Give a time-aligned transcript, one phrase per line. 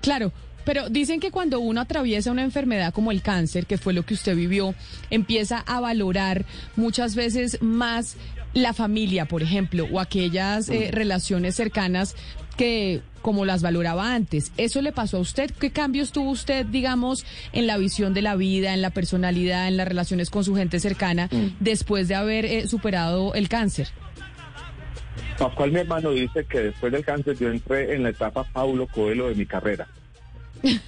[0.00, 0.32] Claro,
[0.64, 4.14] pero dicen que cuando uno atraviesa una enfermedad como el cáncer, que fue lo que
[4.14, 4.74] usted vivió,
[5.10, 6.44] empieza a valorar
[6.76, 8.16] muchas veces más
[8.52, 10.94] la familia, por ejemplo, o aquellas eh, Mm.
[10.94, 12.14] relaciones cercanas
[12.56, 14.50] que como las valoraba antes.
[14.56, 15.50] ¿Eso le pasó a usted?
[15.50, 19.76] ¿Qué cambios tuvo usted, digamos, en la visión de la vida, en la personalidad, en
[19.76, 21.46] las relaciones con su gente cercana, Mm.
[21.60, 23.88] después de haber eh, superado el cáncer?
[25.40, 29.30] Pascual, mi hermano, dice que después del cáncer yo entré en la etapa Paulo Coelho
[29.30, 29.88] de mi carrera.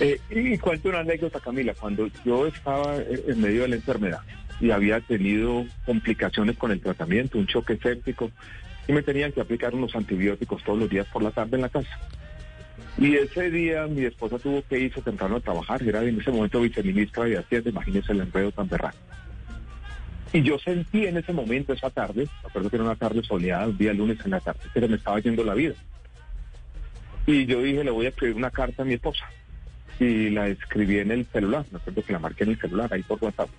[0.00, 1.72] Eh, y cuento una anécdota, Camila.
[1.72, 4.20] Cuando yo estaba eh, en medio de la enfermedad
[4.60, 8.30] y había tenido complicaciones con el tratamiento, un choque séptico,
[8.86, 11.70] y me tenían que aplicar unos antibióticos todos los días por la tarde en la
[11.70, 11.98] casa.
[12.98, 16.60] Y ese día mi esposa tuvo que irse temprano a trabajar, era en ese momento
[16.60, 18.98] viceministra de Hacienda, imagínese el enredo tan berraco.
[20.32, 23.66] Y yo sentí en ese momento, esa tarde, me acuerdo que era una tarde soleada,
[23.66, 25.74] un día lunes en la tarde, pero me estaba yendo la vida.
[27.26, 29.26] Y yo dije, le voy a escribir una carta a mi esposa.
[30.00, 33.02] Y la escribí en el celular, me acuerdo que la marqué en el celular, ahí
[33.02, 33.50] por WhatsApp.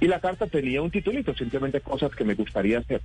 [0.00, 3.00] Y la carta tenía un titulito, simplemente cosas que me gustaría hacer.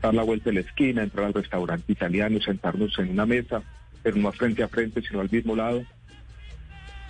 [0.00, 3.62] Dar la vuelta de la esquina, entrar al restaurante italiano, sentarnos en una mesa,
[4.02, 5.84] pero no frente a frente, sino al mismo lado.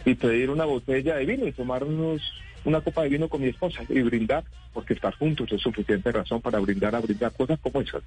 [0.07, 2.21] Y pedir una botella de vino y tomarnos
[2.65, 6.41] una copa de vino con mi esposa y brindar, porque estar juntos es suficiente razón
[6.41, 8.03] para brindar a brindar cosas como esas.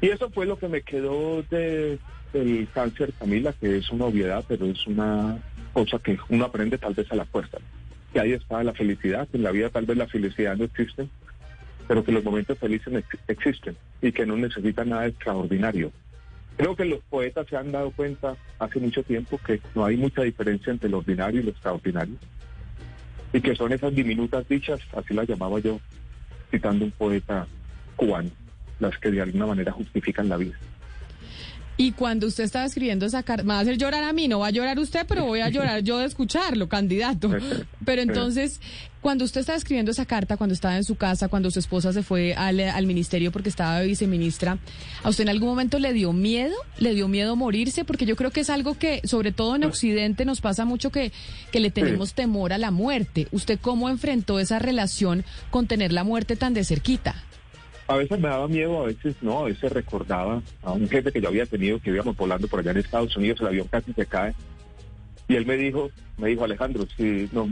[0.00, 1.98] Y eso fue lo que me quedó de,
[2.32, 5.38] del cáncer, Camila, que es una obviedad, pero es una
[5.72, 7.58] cosa que uno aprende tal vez a la fuerza.
[8.12, 11.08] Que ahí está la felicidad, en la vida tal vez la felicidad no existe,
[11.86, 15.92] pero que los momentos felices ex- existen y que no necesitan nada extraordinario.
[16.56, 20.22] Creo que los poetas se han dado cuenta hace mucho tiempo que no hay mucha
[20.22, 22.14] diferencia entre lo ordinario y lo extraordinario
[23.34, 25.80] y que son esas diminutas dichas, así las llamaba yo,
[26.52, 27.46] citando un poeta
[27.96, 28.30] cubano,
[28.78, 30.56] las que de alguna manera justifican la vida.
[31.76, 34.40] Y cuando usted estaba escribiendo esa carta, me va a hacer llorar a mí, no
[34.40, 37.30] va a llorar usted, pero voy a llorar yo de escucharlo, candidato.
[37.84, 38.60] Pero entonces,
[39.00, 42.02] cuando usted estaba escribiendo esa carta, cuando estaba en su casa, cuando su esposa se
[42.02, 44.58] fue al, al ministerio porque estaba viceministra,
[45.02, 46.54] ¿a usted en algún momento le dio miedo?
[46.78, 47.84] ¿Le dio miedo morirse?
[47.84, 51.12] Porque yo creo que es algo que, sobre todo en Occidente, nos pasa mucho que,
[51.50, 53.26] que le tenemos temor a la muerte.
[53.32, 57.16] ¿Usted cómo enfrentó esa relación con tener la muerte tan de cerquita?
[57.86, 61.20] A veces me daba miedo, a veces no, a veces recordaba a un jefe que
[61.20, 64.06] yo había tenido que íbamos volando por allá en Estados Unidos, el avión casi se
[64.06, 64.34] cae.
[65.28, 67.48] Y él me dijo, me dijo Alejandro, si nos,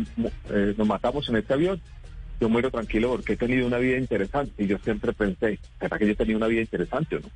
[0.50, 1.81] eh, nos matamos en este avión,
[2.41, 4.65] yo muero tranquilo porque he tenido una vida interesante.
[4.65, 7.28] Y yo siempre pensé, ¿será que yo he tenido una vida interesante o no?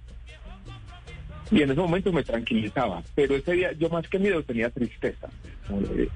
[1.51, 5.29] Y en ese momento me tranquilizaba, pero ese día yo más que miedo tenía tristeza.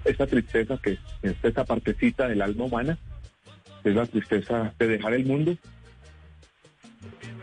[0.05, 2.99] Esa tristeza que es esa partecita del alma humana,
[3.85, 5.57] es la tristeza de dejar el mundo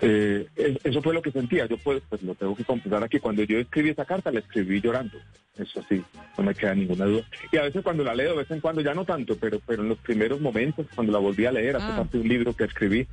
[0.01, 1.65] eh, es- eso fue lo que sentía.
[1.65, 3.19] Yo pues, pues lo tengo que confesar aquí.
[3.19, 5.17] Cuando yo escribí esa carta, la escribí llorando.
[5.57, 6.03] Eso sí,
[6.37, 7.23] no me queda ninguna duda.
[7.51, 9.81] Y a veces cuando la leo, de vez en cuando, ya no tanto, pero, pero
[9.81, 11.97] en los primeros momentos, cuando la volví a leer, hace Ah.
[11.97, 13.07] parte de un libro que escribí,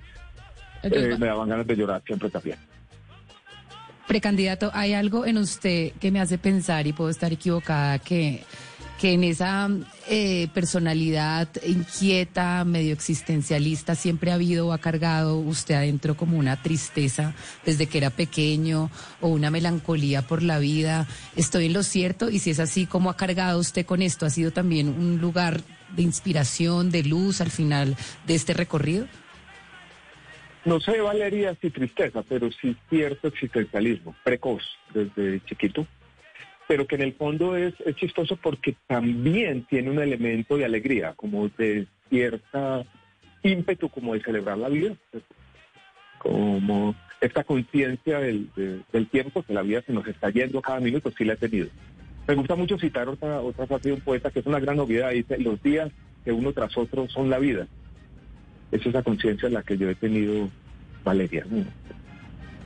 [0.82, 2.58] eh, me daban ganas de llorar siempre también.
[4.06, 8.42] Precandidato, hay algo en usted que me hace pensar, y puedo estar equivocada, que,
[9.00, 9.70] que en esa
[10.08, 16.60] eh, personalidad inquieta, medio existencialista, siempre ha habido o ha cargado usted adentro como una
[16.60, 17.34] tristeza
[17.64, 21.06] desde que era pequeño o una melancolía por la vida.
[21.36, 22.30] ¿Estoy en lo cierto?
[22.30, 24.26] Y si es así, ¿cómo ha cargado usted con esto?
[24.26, 25.62] ¿Ha sido también un lugar
[25.96, 29.06] de inspiración, de luz al final de este recorrido?
[30.64, 34.62] No sé, Valeria, si tristeza, pero sí cierto existencialismo, precoz
[34.94, 35.86] desde chiquito,
[36.68, 41.12] pero que en el fondo es, es chistoso porque también tiene un elemento de alegría,
[41.14, 42.84] como de cierta
[43.42, 44.94] ímpetu, como de celebrar la vida,
[46.18, 50.80] como esta conciencia del, de- del tiempo, que la vida se nos está yendo cada
[50.80, 51.68] minuto, sí la he tenido.
[52.26, 55.10] Me gusta mucho citar otra, otra frase de un poeta que es una gran novedad,
[55.10, 55.90] dice, los días
[56.24, 57.66] que uno tras otro son la vida.
[58.72, 60.48] Es esa conciencia en la que yo he tenido,
[61.04, 61.44] Valeria.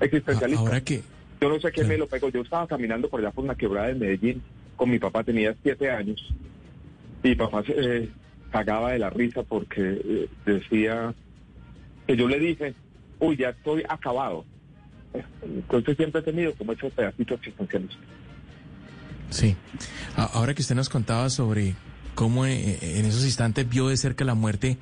[0.01, 0.61] Existencialista.
[0.65, 1.03] Ahora que,
[1.41, 2.29] Yo no sé quién me lo pegó.
[2.31, 4.43] Yo estaba caminando por allá por una quebrada de Medellín
[4.77, 6.25] con mi papá, tenía siete años.
[7.23, 8.09] Y mi papá se eh,
[8.51, 11.15] cagaba de la risa porque eh, decía
[12.07, 12.75] que yo le dije,
[13.19, 14.45] uy, ya estoy acabado.
[15.43, 17.91] Entonces siempre he tenido como esos pedacitos existenciales.
[19.31, 19.57] sí,
[20.17, 21.75] ahora que usted nos contaba sobre
[22.15, 24.77] cómo eh, en esos instantes vio de cerca la muerte,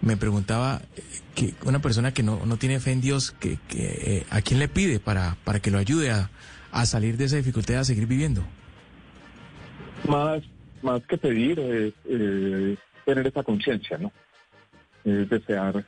[0.00, 1.02] me preguntaba eh,
[1.34, 4.60] que una persona que no, no tiene fe en Dios, que, que, eh, ¿a quién
[4.60, 6.30] le pide para, para que lo ayude a,
[6.72, 8.42] a salir de esa dificultad a seguir viviendo?
[10.08, 10.42] Más,
[10.82, 14.12] más que pedir, es eh, tener esa conciencia, ¿no?
[15.04, 15.84] Es desear,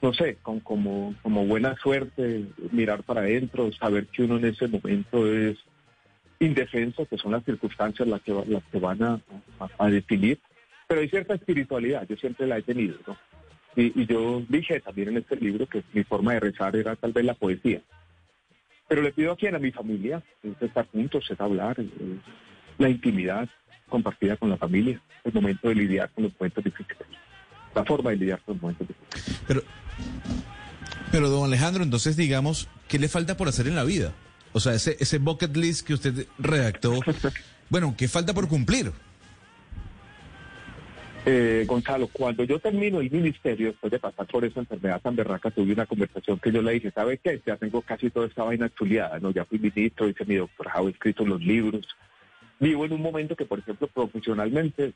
[0.00, 4.68] no sé, con, como, como buena suerte, mirar para adentro, saber que uno en ese
[4.68, 5.58] momento es
[6.38, 9.20] indefenso, que son las circunstancias las que, las que van a,
[9.78, 10.40] a, definir,
[10.88, 13.16] pero hay cierta espiritualidad, yo siempre la he tenido, ¿no?
[13.76, 17.24] Y, yo dije también en este libro que mi forma de rezar era tal vez
[17.24, 17.80] la poesía.
[18.88, 21.76] Pero le pido a quien, a mi familia, es estar juntos, es hablar,
[22.78, 23.48] la intimidad
[23.88, 27.06] compartida con la familia, el momento de lidiar con los momentos difíciles,
[27.74, 29.40] la forma de lidiar con los momentos difíciles.
[29.46, 29.62] Pero,
[31.12, 34.12] pero don Alejandro, entonces digamos, ¿qué le falta por hacer en la vida?
[34.52, 36.98] O sea, ese, ese bucket list que usted redactó,
[37.68, 38.92] bueno, ¿qué falta por cumplir?
[41.26, 45.50] Eh, Gonzalo, cuando yo termino el ministerio, después de pasar por esa enfermedad tan berraca,
[45.50, 47.40] tuve una conversación que yo le dije, ¿sabe qué?
[47.44, 49.30] Ya tengo casi toda esta vaina estudiada, ¿no?
[49.30, 51.86] Ya fui ministro, hice mi doctorado, he escrito los libros.
[52.58, 54.92] Vivo en un momento que, por ejemplo, profesionalmente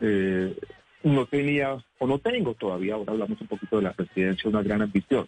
[0.00, 0.56] eh,
[1.02, 4.82] no tenía, o no tengo todavía, ahora hablamos un poquito de la presidencia, una gran
[4.82, 5.26] ambición.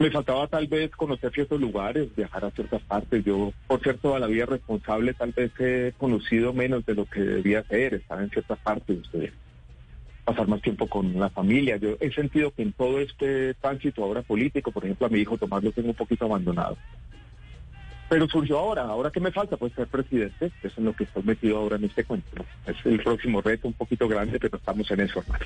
[0.00, 3.22] Me faltaba tal vez conocer ciertos lugares, viajar a ciertas partes.
[3.22, 7.20] Yo, por ser toda la vida responsable, tal vez he conocido menos de lo que
[7.20, 8.96] debía ser, estar en ciertas partes,
[10.24, 11.76] pasar más tiempo con la familia.
[11.76, 15.36] Yo he sentido que en todo este tránsito ahora político, por ejemplo, a mi hijo
[15.36, 16.78] Tomás lo tengo un poquito abandonado.
[18.08, 21.04] Pero surgió ahora, ahora que me falta, pues ser presidente, eso es en lo que
[21.04, 22.42] estoy metido ahora en este cuento.
[22.66, 25.44] Es el próximo reto, un poquito grande, pero estamos en eso, hermano.